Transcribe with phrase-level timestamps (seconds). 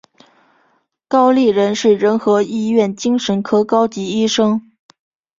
[1.07, 4.71] 高立仁是仁和医院精神科高级医生。